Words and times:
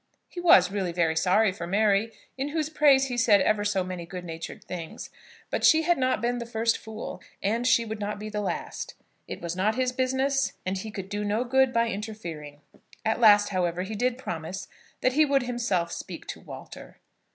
He 0.27 0.39
was 0.39 0.71
really 0.71 0.91
very 0.91 1.15
sorry 1.15 1.51
for 1.51 1.67
Mary, 1.67 2.11
in 2.35 2.47
whose 2.49 2.71
praise 2.71 3.05
he 3.05 3.17
said 3.19 3.39
ever 3.41 3.63
so 3.63 3.83
many 3.83 4.07
good 4.07 4.25
natured 4.25 4.63
things; 4.63 5.11
but 5.51 5.63
she 5.63 5.83
had 5.83 5.95
not 5.99 6.23
been 6.23 6.39
the 6.39 6.45
first 6.47 6.75
fool, 6.79 7.21
and 7.43 7.67
she 7.67 7.85
would 7.85 7.99
not 7.99 8.17
be 8.17 8.27
the 8.27 8.41
last. 8.41 8.95
It 9.27 9.41
was 9.41 9.55
not 9.55 9.75
his 9.75 9.91
business, 9.91 10.53
and 10.65 10.75
he 10.79 10.89
could 10.89 11.07
do 11.07 11.23
no 11.23 11.43
good 11.43 11.71
by 11.71 11.87
interfering. 11.87 12.61
At 13.05 13.19
last, 13.19 13.49
however, 13.49 13.83
he 13.83 13.93
did 13.93 14.17
promise 14.17 14.67
that 15.01 15.13
he 15.13 15.23
would 15.23 15.43
himself 15.43 15.91
speak 15.91 16.25
to 16.29 16.39
Walter. 16.39 16.97